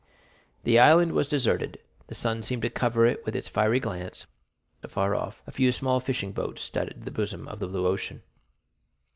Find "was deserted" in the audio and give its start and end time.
1.11-1.75